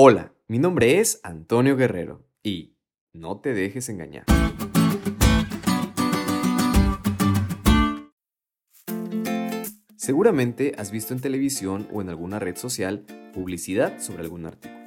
[0.00, 2.76] Hola, mi nombre es Antonio Guerrero y
[3.12, 4.26] no te dejes engañar.
[9.96, 14.84] Seguramente has visto en televisión o en alguna red social publicidad sobre algún artículo.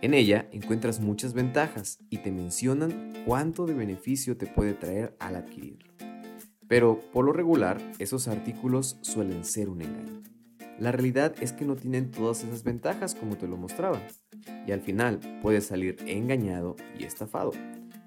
[0.00, 5.36] En ella encuentras muchas ventajas y te mencionan cuánto de beneficio te puede traer al
[5.36, 5.92] adquirirlo.
[6.66, 10.31] Pero por lo regular, esos artículos suelen ser un engaño.
[10.82, 14.02] La realidad es que no tienen todas esas ventajas como te lo mostraba
[14.66, 17.52] y al final puedes salir engañado y estafado.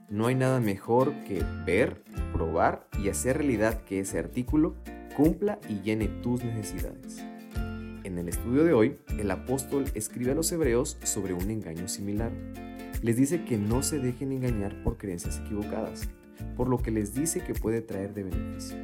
[0.09, 2.03] No hay nada mejor que ver,
[2.33, 4.75] probar y hacer realidad que ese artículo
[5.15, 7.23] cumpla y llene tus necesidades.
[8.03, 12.33] En el estudio de hoy, el apóstol escribe a los hebreos sobre un engaño similar.
[13.01, 16.09] Les dice que no se dejen engañar por creencias equivocadas,
[16.57, 18.75] por lo que les dice que puede traer de beneficio.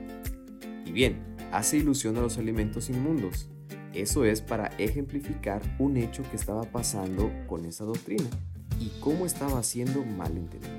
[0.86, 1.18] Y bien,
[1.52, 3.50] hace ilusión a los alimentos inmundos,
[3.94, 8.30] eso es para ejemplificar un hecho que estaba pasando con esa doctrina
[8.80, 10.72] y cómo estaba siendo mal entendido.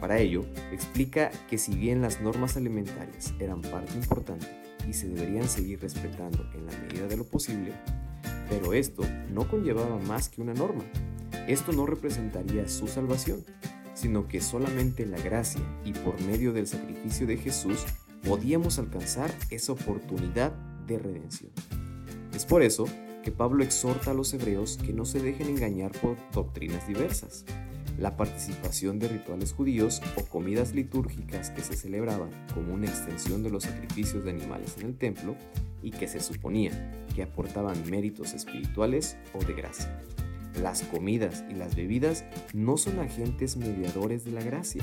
[0.00, 4.46] Para ello, explica que si bien las normas alimentarias eran parte importante
[4.88, 7.72] y se deberían seguir respetando en la medida de lo posible,
[8.48, 10.84] pero esto no conllevaba más que una norma.
[11.46, 13.44] Esto no representaría su salvación,
[13.94, 17.84] sino que solamente la gracia y por medio del sacrificio de Jesús
[18.24, 20.52] podíamos alcanzar esa oportunidad
[20.86, 21.50] de redención.
[22.40, 22.86] Es por eso
[23.22, 27.44] que Pablo exhorta a los hebreos que no se dejen engañar por doctrinas diversas.
[27.98, 33.50] La participación de rituales judíos o comidas litúrgicas que se celebraban como una extensión de
[33.50, 35.36] los sacrificios de animales en el templo
[35.82, 36.72] y que se suponía
[37.14, 40.00] que aportaban méritos espirituales o de gracia.
[40.62, 42.24] Las comidas y las bebidas
[42.54, 44.82] no son agentes mediadores de la gracia,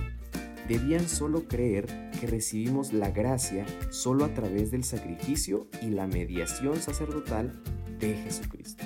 [0.67, 1.85] debían solo creer
[2.19, 7.61] que recibimos la gracia solo a través del sacrificio y la mediación sacerdotal
[7.99, 8.83] de Jesucristo.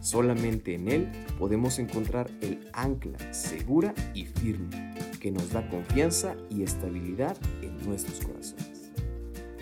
[0.00, 6.64] Solamente en Él podemos encontrar el ancla segura y firme que nos da confianza y
[6.64, 8.90] estabilidad en nuestros corazones.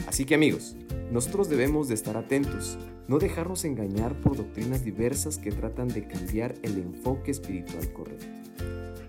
[0.07, 0.77] Así que amigos,
[1.13, 6.55] nosotros debemos de estar atentos, no dejarnos engañar por doctrinas diversas que tratan de cambiar
[6.63, 8.27] el enfoque espiritual correcto.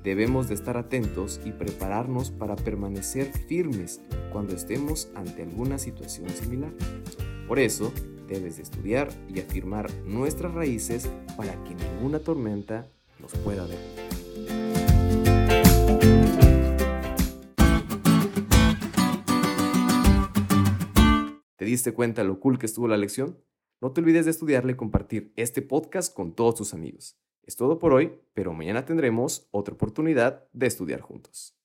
[0.04, 4.02] Debemos de estar atentos y prepararnos para permanecer firmes
[4.32, 6.72] cuando estemos ante alguna situación similar.
[7.48, 7.94] Por eso,
[8.28, 11.08] debes de estudiar y afirmar nuestras raíces
[11.38, 12.90] para que ninguna tormenta
[13.20, 13.78] nos pueda ver.
[21.58, 23.38] ¿Te diste cuenta lo cool que estuvo la lección?
[23.80, 27.21] No te olvides de estudiarle y compartir este podcast con todos tus amigos.
[27.44, 31.58] Es todo por hoy, pero mañana tendremos otra oportunidad de estudiar juntos.